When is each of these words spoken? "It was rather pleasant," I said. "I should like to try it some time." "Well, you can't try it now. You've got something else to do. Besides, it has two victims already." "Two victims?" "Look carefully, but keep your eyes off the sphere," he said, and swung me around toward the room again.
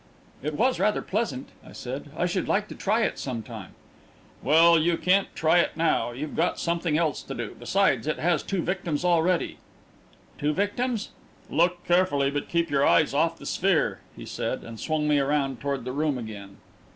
"It 0.41 0.55
was 0.55 0.79
rather 0.79 1.03
pleasant," 1.03 1.49
I 1.63 1.73
said. 1.73 2.09
"I 2.17 2.25
should 2.25 2.47
like 2.47 2.67
to 2.69 2.75
try 2.75 3.01
it 3.03 3.19
some 3.19 3.43
time." 3.43 3.75
"Well, 4.41 4.79
you 4.81 4.97
can't 4.97 5.27
try 5.35 5.59
it 5.59 5.77
now. 5.77 6.09
You've 6.11 6.35
got 6.35 6.57
something 6.59 6.97
else 6.97 7.21
to 7.21 7.35
do. 7.35 7.55
Besides, 7.59 8.07
it 8.07 8.17
has 8.17 8.41
two 8.41 8.63
victims 8.63 9.05
already." 9.05 9.59
"Two 10.39 10.53
victims?" 10.53 11.09
"Look 11.51 11.83
carefully, 11.85 12.31
but 12.31 12.49
keep 12.49 12.71
your 12.71 12.83
eyes 12.83 13.13
off 13.13 13.37
the 13.37 13.45
sphere," 13.45 13.99
he 14.15 14.25
said, 14.25 14.63
and 14.63 14.79
swung 14.79 15.07
me 15.07 15.19
around 15.19 15.61
toward 15.61 15.85
the 15.85 15.91
room 15.91 16.17
again. 16.17 16.57